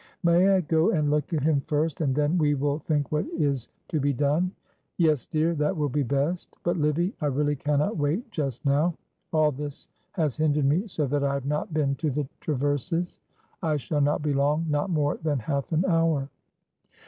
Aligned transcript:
"May 0.23 0.49
I 0.49 0.61
go 0.61 0.89
and 0.89 1.11
look 1.11 1.31
at 1.31 1.43
him 1.43 1.61
first, 1.67 2.01
and 2.01 2.15
then 2.15 2.35
we 2.39 2.55
will 2.55 2.79
think 2.79 3.11
what 3.11 3.27
is 3.37 3.69
to 3.89 3.99
be 3.99 4.11
done." 4.13 4.49
"Yes, 4.97 5.27
dear, 5.27 5.53
that 5.53 5.77
will 5.77 5.89
be 5.89 6.01
best. 6.01 6.57
But, 6.63 6.75
Livy, 6.75 7.13
I 7.21 7.27
really 7.27 7.55
cannot 7.55 7.97
wait 7.97 8.31
just 8.31 8.65
now. 8.65 8.95
All 9.31 9.51
this 9.51 9.89
has 10.13 10.35
hindered 10.37 10.65
me 10.65 10.87
so 10.87 11.05
that 11.05 11.23
I 11.23 11.35
have 11.35 11.45
not 11.45 11.71
been 11.71 11.93
to 11.97 12.09
the 12.09 12.27
Traverses'. 12.39 13.19
I 13.61 13.77
shall 13.77 14.01
not 14.01 14.23
be 14.23 14.33
long 14.33 14.65
not 14.67 14.89
more 14.89 15.17
than 15.21 15.37
half 15.37 15.71
an 15.71 15.85
hour." 15.87 16.31